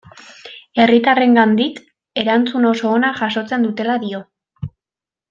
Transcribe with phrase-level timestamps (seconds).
[0.85, 1.77] Herritarrengandik
[2.23, 4.23] erantzun oso ona jasotzen dutela dio.